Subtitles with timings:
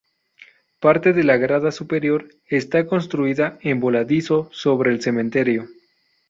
[0.79, 5.67] Parte de la grada superior está construida en voladizo sobre el cementerio.